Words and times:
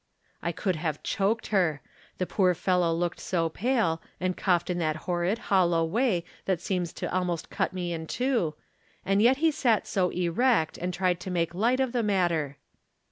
I 0.41 0.51
could 0.51 0.77
have 0.77 1.03
choked 1.03 1.45
her. 1.53 1.79
The 2.17 2.25
poor 2.25 2.55
fellow 2.55 2.91
looked 2.91 3.19
so 3.19 3.49
pale, 3.49 4.01
and 4.19 4.35
coughed 4.35 4.71
in 4.71 4.79
that 4.79 4.95
horrid, 5.05 5.37
hol 5.53 5.67
low 5.67 5.85
way 5.85 6.25
that 6.45 6.59
seems 6.59 6.91
to 6.93 7.13
almost 7.15 7.51
cut 7.51 7.71
me 7.71 7.93
in 7.93 8.07
two; 8.07 8.55
and 9.05 9.21
yet 9.21 9.37
he 9.37 9.51
sat 9.51 9.85
so 9.85 10.09
erect 10.09 10.79
and 10.79 10.91
tried 10.91 11.19
to 11.19 11.29
make 11.29 11.53
light 11.53 11.79
of 11.79 11.91
the 11.91 12.01
matter. 12.01 12.57